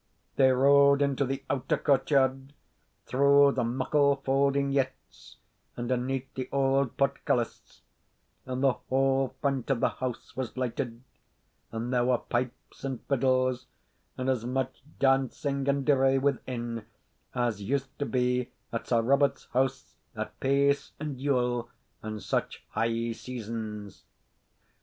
They 0.35 0.49
rode 0.51 0.99
into 1.03 1.25
the 1.25 1.43
outer 1.47 1.77
courtyard, 1.77 2.53
through 3.05 3.51
the 3.51 3.63
muckle 3.63 4.15
faulding 4.15 4.71
yetts, 4.71 5.35
and 5.77 5.91
aneath 5.91 6.33
the 6.33 6.49
auld 6.51 6.97
portcullis; 6.97 7.83
and 8.47 8.63
the 8.63 8.73
whole 8.89 9.35
front 9.41 9.69
of 9.69 9.79
the 9.79 9.89
house 9.89 10.35
was 10.35 10.57
lighted, 10.57 11.03
and 11.71 11.93
there 11.93 12.03
were 12.03 12.17
pipes 12.17 12.83
and 12.83 13.03
fiddles, 13.05 13.67
and 14.17 14.27
as 14.27 14.43
much 14.43 14.81
dancing 14.97 15.67
and 15.69 15.85
deray 15.85 16.17
within 16.17 16.83
as 17.35 17.61
used 17.61 17.89
to 17.99 18.05
be 18.07 18.49
at 18.73 18.87
Sir 18.87 19.03
Robert's 19.03 19.45
house 19.53 19.93
at 20.15 20.39
Pace 20.39 20.93
and 20.99 21.21
Yule, 21.21 21.69
and 22.01 22.23
such 22.23 22.65
high 22.69 23.11
seasons. 23.11 24.01